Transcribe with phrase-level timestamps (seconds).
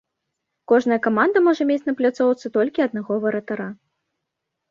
[0.69, 3.67] Кожная каманда можа мець на пляцоўцы толькі аднаго варатара.